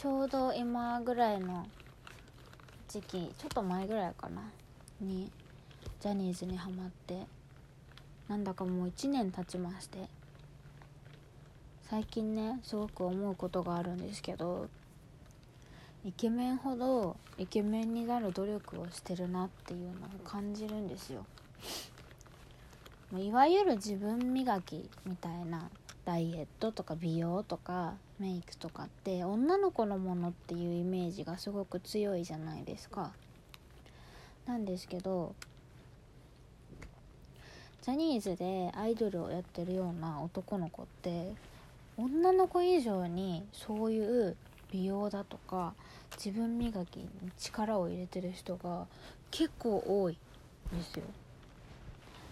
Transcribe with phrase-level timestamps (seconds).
[0.00, 1.66] ちょうど今ぐらいの
[2.88, 4.50] 時期ちょっと前ぐらいかな。
[4.98, 5.30] に
[6.00, 7.26] ジャニーズにハマって。
[8.26, 10.08] なんだかもう1年経ちまして。
[11.82, 14.70] 最近ねすごく思うことがあるんですけど。
[16.02, 21.26] イケメンほどイケメンになる努力をしてるなっていうのを感じるんですよ。
[23.18, 25.68] いわゆる自分磨きみたいな
[26.10, 33.12] ダイエットとか美容とかメイクとかって女の子のものっていうイメージがすごく強いじゃないですか。
[34.44, 35.36] なんですけど
[37.82, 41.32] ジャニーズでアイドルをやってるような男の子って
[41.96, 44.36] 女の子以上にそういう
[44.72, 45.74] 美容だとか
[46.16, 47.08] 自分磨きに
[47.38, 48.88] 力を入れてる人が
[49.30, 50.18] 結構多い
[50.74, 51.04] んですよ。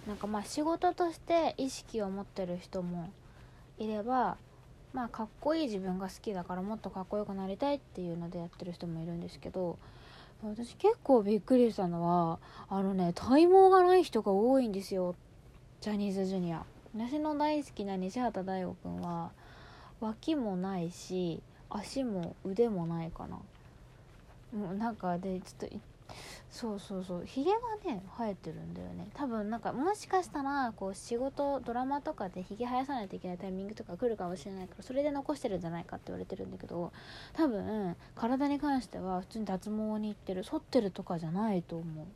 [0.09, 3.11] なんかまあ仕事として意識を持ってる人も
[3.79, 4.37] いれば
[4.93, 9.79] まあかっこいい自分が好きだからもっとかっこよくなりたいっていうのでやってる人もいるんですけど
[10.43, 15.17] 私結構びっくりしたのはあのね体毛がない人が多いんですよ。
[15.81, 16.65] ジャニーズジュニア。
[16.97, 19.31] 私の大好きな西畑大吾くんは
[20.01, 23.37] 脇もないし足も腕もないかな。
[24.57, 25.77] もうなんかでちょっと
[26.51, 27.25] そうそうそう。
[27.27, 29.09] ひげがね生えてるんだよね。
[29.15, 36.93] 多分なんかもしかしたらこう仕事ドラマとかでひげ生やさないといけないタイミングとか来るかもしれないからそれで残してるんじゃないかって言われてるんだけど
[37.35, 42.07] 多分体に関しては普通に脱毛に行ってる剃ってるとかじゃないと思う。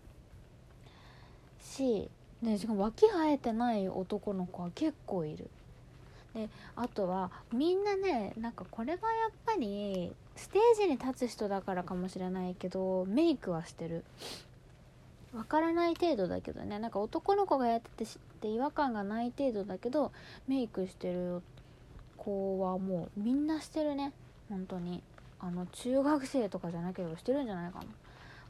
[1.63, 2.09] し
[2.43, 5.49] でしかも脇生えてない男の子は結構いる。
[6.35, 14.05] であとはみんなねなんかこれがやっぱりステージに立つ人だからかもしれないけどメイクはしてる。
[15.35, 16.79] わからない程度だけどね。
[16.79, 18.07] なんか男の子がやっててっ
[18.41, 20.13] て違和感がない程度だけど
[20.47, 21.43] メイクしてる
[22.19, 24.13] 子はもうみんなしてるね。
[24.49, 25.03] 本当に。
[25.45, 27.87] あの中学生とかじゃなければしてるんじゃないかな。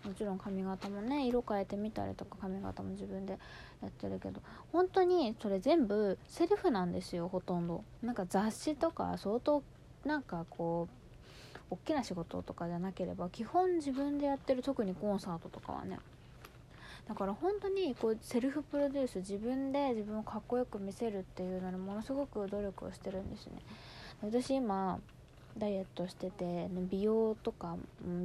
[0.09, 3.39] もちろん髪型もね色変えてみたりとか髪型も自分で
[3.81, 4.43] やってるけど。
[4.73, 7.85] 本当にそれ全部セルフなんですよほとんど。
[8.03, 9.63] なんか雑誌とか相当
[10.05, 10.95] なんかこう
[11.71, 15.99] 大きな仕事とかじゃなければ基本自分でやってる特にコンサートとかはね。
[17.09, 23.55] だから本当にこうセルフプロデュース自分で自分をかっこよく見せるっていうのにものすごく努力をしてるんですね。
[24.23, 25.01] 私今
[25.59, 27.77] ダイエットしてて美容とか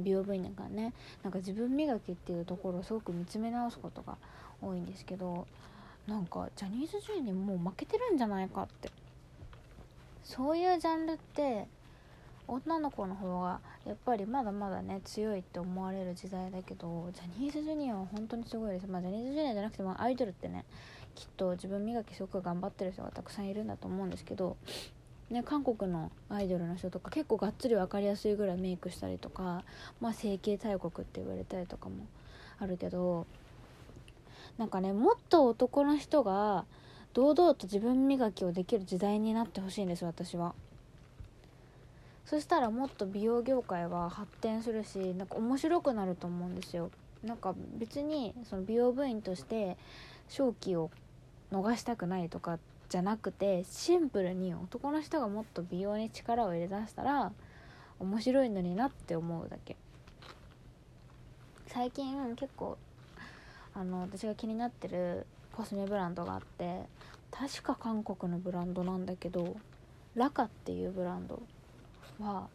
[0.02, 4.16] 美容部員なんかねなんか自分磨きっていうところをすごく見つめ直すことが
[4.62, 5.46] 多いんですけど
[6.06, 8.90] なんかジャニーズジュニアにもう負けてるんじゃないかって。
[10.28, 11.66] そういうジャンルって
[12.48, 18.86] 女の子の方がやっぱりまだまだね強いって思われる時代だけどジャニーズジュニアは本当にすごいです。
[18.86, 20.64] まあジャニーズジュニアじゃなくてもアイドルってね
[21.14, 24.56] きっと自分磨きすごく頑張ってる人がたくさんいるんだと思うんですけど
[25.30, 29.62] ね、韓国のアイドルの人とか結構がっつり分かりやすいぐらいメイクしたりとか、
[30.00, 32.06] まあ、整形大国って言われたりとかも
[32.58, 33.26] あるけど
[34.56, 36.64] なんかねもっと男の人が
[37.12, 40.54] 堂々と自分磨きをできる時代になってほしいんです私は。
[42.28, 46.90] そしたらもっと美容業界は発展するしなんか面白くなると思うんですよ。
[47.24, 49.78] なんか別にその美容部員として
[50.28, 50.90] 正気を
[51.50, 52.58] 逃したくないとか
[52.90, 57.32] じゃなくてシンプルに男の人がもっと美容に力を入れだしたら
[57.98, 59.76] 面白いのになって思うだけ。
[61.66, 62.76] 最近結構
[63.74, 66.82] あの私が気になってるコスメブランドがあって
[67.30, 69.56] 確か韓国のブランドなんだけど
[70.14, 71.40] ラカっていうブランド。
[72.20, 72.48] は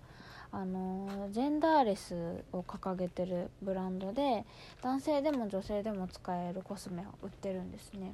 [0.52, 4.46] あのジェンダーレスを掲げてるブランドで
[4.82, 8.14] 男性でも女性でも使えるコスメを売ってるんですね。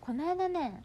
[0.00, 0.82] この間ね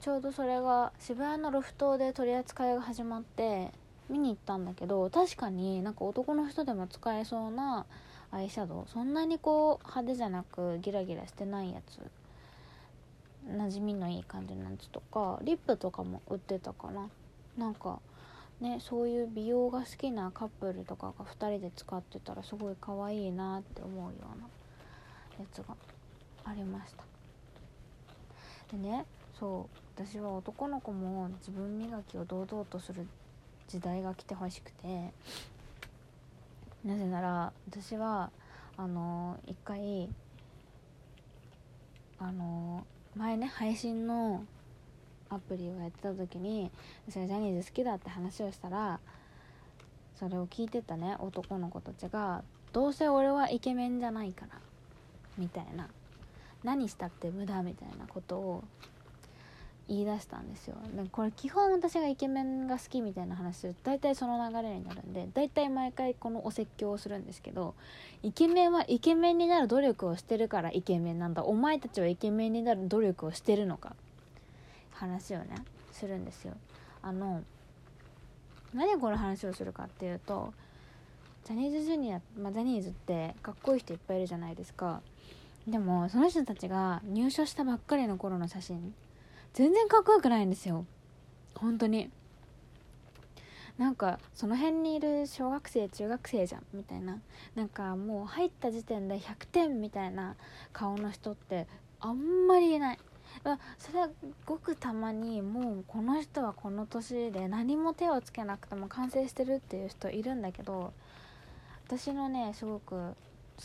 [0.00, 3.70] ちょうどそれが渋谷のロフトで取り扱いが始まって
[4.08, 7.86] 見に行ったんだけど確かになんか男の人でも使えそうな
[8.30, 8.84] アイシャドウ。
[8.88, 12.00] そんなにこう派手じゃなくギラギラしてないやつ。
[13.46, 17.08] 馴染みのいい感じのやつとかリップとかも売ってたかな。
[17.58, 18.00] なんか
[18.62, 24.46] ねそういう美容が好きなカップルとかが2人で使ってたらすごい可愛いなって思うような
[25.38, 25.76] やつが
[26.44, 27.04] ありました。
[28.70, 29.04] でね
[29.38, 33.06] そう私は男の子も自分磨きを堂々とする
[33.68, 35.12] 時代が来てほしくて
[36.84, 38.30] なぜなら私は
[38.76, 40.08] あの一回
[42.18, 42.86] あの
[43.16, 44.44] 前ね配信の
[45.34, 46.70] アプリをやってた時に
[47.08, 49.00] 私がジャニーズ好きだって話をしたら
[50.16, 54.58] それを聞いてたね男の子たちがどうせ俺はイケメンじゃないから
[55.38, 55.88] みたいな
[56.62, 58.64] 何したって無駄みたいなことを
[59.88, 60.76] 言い出したんですよ。
[60.94, 67.74] でこれ基本私がイケメンが好きみたいな話すると大体その流れになるんで大体毎回このお説教をするんですけど
[68.22, 71.44] イケメンはイケメンになる努力をしてるからイケメンなんだ。
[71.44, 73.96] お前たちはイケメンになる努力をしてるのか。
[75.02, 75.56] 話をね
[75.90, 76.54] するんですよ。
[77.02, 77.42] あの
[78.72, 80.54] 何この話をするかっていうと
[81.44, 85.02] ジャニーズジュニア、まあ、ジャニーズってかっこいい人いっぱいいるじゃないですか。
[85.66, 88.94] でもその人たちが入所したばっかりの頃の写真
[89.52, 90.86] 全然かっこよくないんですよ。
[91.54, 92.10] 本当に。
[93.78, 97.20] なんかその辺にいる小学生中学生じゃんみたいな。
[97.56, 100.36] なんかもう入った時点で100点みたいな
[100.72, 101.66] 顔の人って
[101.98, 102.98] あんまりいない。
[103.78, 104.08] それは
[104.46, 110.92] ごくたまにもうこの人はこの年で何も手をつけなくても完成してるっていう人いるんだけど
[111.86, 113.14] 私のねすごく好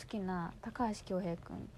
[0.08, 1.68] きな高橋恭平君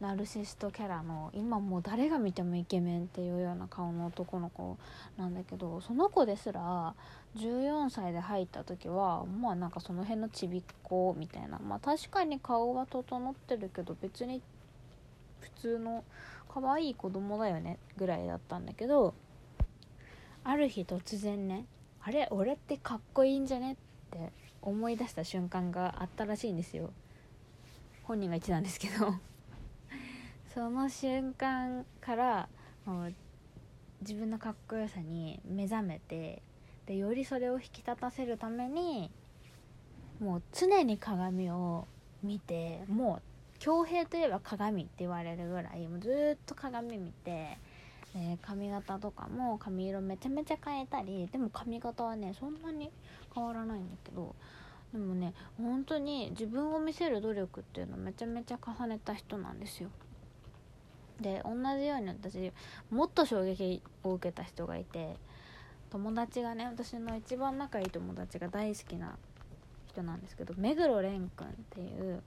[0.00, 4.78] ナルシストキャラの今もう誰が見てもイケメンっていうような顔の男の子
[5.18, 6.94] なんだけどその子ですら
[7.36, 11.58] 14歳で入った時はまあなんかその辺のちびっ子みたいな。
[11.58, 14.40] まあ確かに顔は整ってるけど別に
[15.40, 16.02] 普通の
[16.52, 19.14] 可愛い子供だよねぐらいだったんだけど
[20.42, 21.64] ある日突然ね
[22.02, 23.76] あれ俺ってかっこいいんじゃねっ
[24.10, 26.90] て思い出した瞬間があったらしいんですよ。
[28.02, 29.14] 本人が言ってたんですけど。
[30.52, 32.48] その瞬間から
[32.84, 33.14] もう
[34.00, 36.42] 自分のかっこよさに目覚めて
[36.86, 39.10] でよりそれを引き立たせるために
[40.18, 41.86] もう常に鏡を
[42.22, 43.29] 見てもう
[43.60, 47.58] 恭平といえば鏡って言われるぐらいもうずっと鏡見て
[48.14, 52.90] で髪型とかも髪色めちゃめちゃ変えたりでも髪型はねそんなに
[53.32, 54.34] 変わらないんだけど
[54.92, 59.90] でもね本当に自分を見せる努力っていうのめちゃめちゃ重ねた人なんですよ。
[61.20, 62.50] で同じように私
[62.90, 65.16] もっと衝撃を受けた人がいて
[65.90, 69.18] 友達がね私の一番仲いい友達が大好きな
[69.88, 72.22] 人なんですけど目黒蓮くんっていう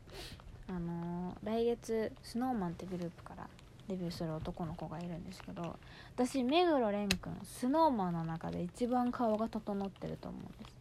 [0.69, 3.48] あのー、来月 SnowMan ってグループから
[3.88, 5.77] デビューする男の子がいるんですけど
[6.15, 10.74] 私目黒蓮くん SnowMan の中で一番顔が整ってると思うんです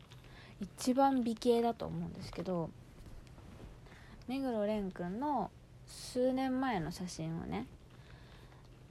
[0.87, 2.71] 一番美形だと思うんですけど
[4.29, 5.51] 目黒蓮くんの
[5.87, 7.67] 数年前の写真をね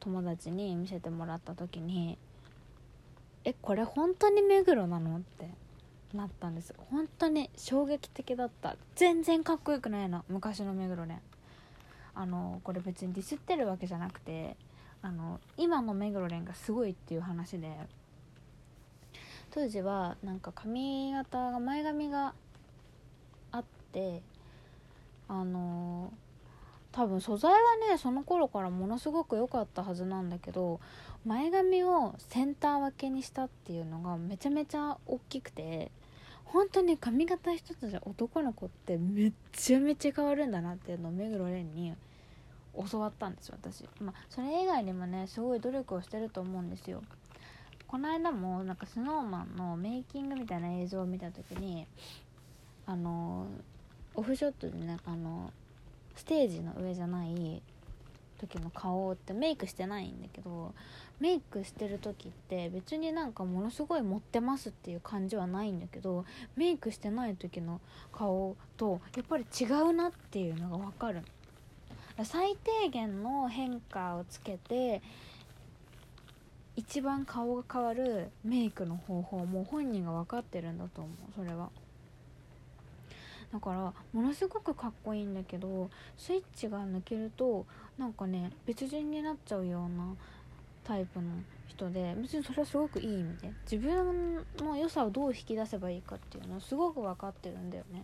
[0.02, 2.18] 友達に見せてもらった時に
[3.46, 5.50] 「えこれ本当に目黒なの?」って
[6.18, 6.74] なったんです。
[6.90, 8.76] 本当に衝撃的だった。
[8.96, 10.24] 全然かっこよくないの。
[10.30, 11.22] 昔の目黒ね
[12.14, 14.58] あのこれ別にディスってるわけじゃなくて
[15.02, 17.76] あの今の目黒蓮がすごいっていう話で。
[19.54, 22.34] 当時はなんか髪型が前髪が
[23.52, 24.22] あって
[25.28, 26.14] あの
[26.94, 27.58] 多分素材は
[27.90, 30.80] ねその頃からものすごく良かったはずなんだけど
[31.26, 35.92] 前髪をセンター分けにしたっていうのがめちゃめちゃ大きくて
[36.52, 41.94] 本当に髪型一つじゃ男の子ってめっちゃめちゃ変わるんだなっていうのを目黒蓮に
[42.92, 43.86] 教わったんですよ私。
[44.02, 47.02] まあそれ以外にもねすごい努力をしてると思うんですよ。
[47.88, 51.88] この間もなんか SnowMan のメイキングみたいな映像を見た時に
[52.86, 53.48] あの
[54.16, 55.52] オフショットでねあの
[56.16, 57.62] ステージの上じゃない
[58.42, 60.74] 時の顔ってメイクしてないんだけど
[61.20, 67.80] メイクしてる時って別になんかものすごい持ってますっていう感じはないんだけどメイクしてない時の
[68.12, 71.22] 顔とやっぱり違うなっていうのが分かる。
[72.24, 75.02] 最低限の変化をつけて
[76.76, 81.70] 一番顔が変わるメイクの方法も本人が分かってるんだと思うそれは。
[83.52, 87.66] だからものすごくかっこいいんだけどスイッチが抜けると
[87.98, 90.16] なんかね別人になっちゃうような
[90.84, 91.30] タイプの
[91.68, 98.04] 人で別にそれはすごくいい意味で自分の良さをどう引き出せばいいかっていうのをすごく分かってるんだよね。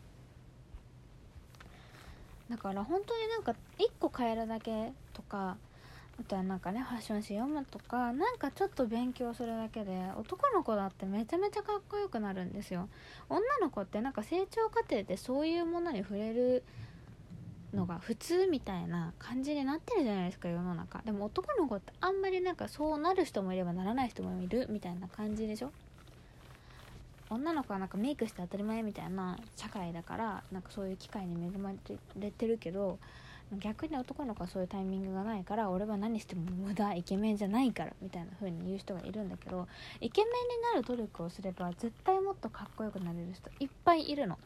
[2.49, 5.57] だから本当になんか1個変えるだけとか
[6.19, 12.89] あとはなんかねファッション誌読むとかなんかちょっと勉強するだけで男の子だってめちゃめちゃかっこよくなるんですよ。
[13.29, 16.63] 女の子ってなんか成長過程でそういうものに触れる
[17.73, 21.01] のが普通みたいな感じになってるじゃないですか世の中。
[21.03, 25.71] でも男の子ってあんまりなんかそうなる人もいればならない人もいるみたいな感じでしょ。
[27.29, 31.73] 女の子はなんかメイクして当たり前みたいな社会だからなんかそういう機会に恵ま
[32.17, 32.99] れてるけど
[33.53, 39.67] 逆に男の子はそういうタイミングがないから俺は何しても無駄イケメンじゃないからみたいな風に言う人がいるんだけど
[40.01, 44.37] イケメンになる努力をすれば絶対もっとかっこよくなれる人いっぱいいるの。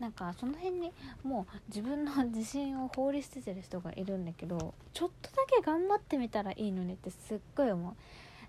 [0.00, 7.92] なんかその辺にもう自分の自信を放り捨ててる人がいるんだけどちょっとだけ頑張ってみたらいいのにってすっごい思う。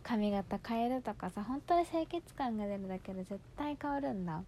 [0.01, 4.43] 髪型変えるとかさ本当に清潔感が出るだけで絶対変わるんだ。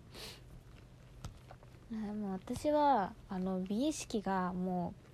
[1.92, 5.05] もう私はあの美意識がもう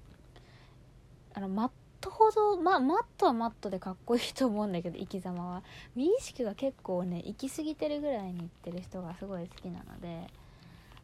[1.34, 5.64] あのマットほど、ま、マットはマットでかっこいいと思うんだけど生き様は。
[5.96, 10.28] 美意識が結構ね行き過ぎてるぐらいにいってる人がすごい好きなので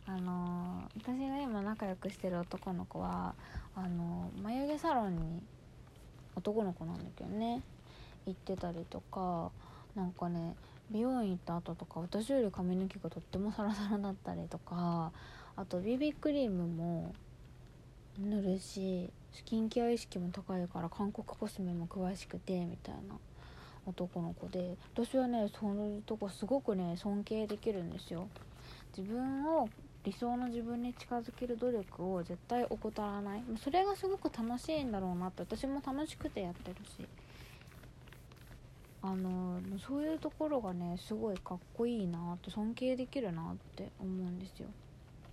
[0.07, 3.35] あの私が今仲良くしてる男の子は
[3.75, 5.43] あの眉毛サロンに
[6.35, 7.61] 男の子なんだけどね
[8.25, 9.51] 行ってたりとか
[9.95, 10.55] なんかね
[10.91, 15.11] 美容院行った後とか私より髪の毛がとってもサラサラだったりとか
[15.57, 17.13] あと BB クリームも
[18.19, 23.15] 塗るしスキンケア意識も高いから韓国コスメも詳しくてみたいな。
[23.87, 24.75] 男の子で。
[24.93, 28.27] 私はねそういうとこすごくね尊敬できるんですよ。
[28.95, 29.69] 自分を
[30.03, 33.43] 理想の自分に近づける努力を絶対怠らない。
[33.63, 37.07] それがすごく楽しいんだろうなって私も楽しくてやってるし。
[39.03, 44.67] あのそういうところがねすごいかっこいいなって尊敬できるなって思うんですよ。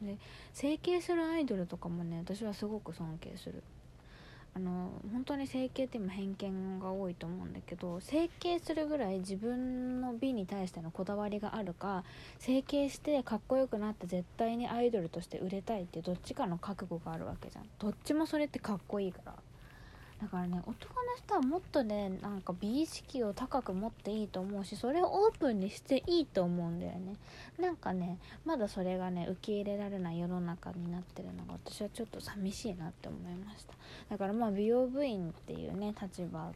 [0.05, 0.19] で
[0.53, 3.63] 整形するアイドルとかもね私はすごく尊敬する。
[4.57, 12.05] あの本当に整形って今偏見が多いと思うんだけど整形するぐらい自分の美に対してのこだわりがあるか
[12.39, 17.65] 整形してかっこよくなって絶対にアイドルとして売れたいってどっちかの覚悟があるわけじゃん。
[17.81, 19.35] どっちもそれってかっこいいから。
[20.21, 27.15] だからね男の人はもっとねなんか美意識を高く持っていいと思うしそれをオープンにしていいと思うんだよね。
[27.59, 33.75] なんかねまだそれがね受け入れられない世の中になってるのが私はちょっと寂しいなって思いました。
[34.09, 36.53] だからまあ美容部員っていうね立場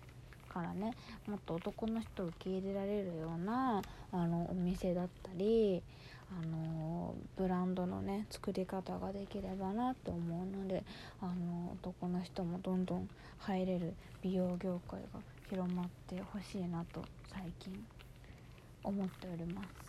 [0.49, 0.95] からね
[1.27, 5.83] もっと男の人を受け入れられるようなあのお店だったり
[6.31, 10.83] あのブランドのね作り方ができればなと思うので
[11.21, 13.09] あの男の人もどんどん
[13.39, 17.73] 入れる美容業界が広まってほしいなと最近
[18.85, 19.88] 思っております。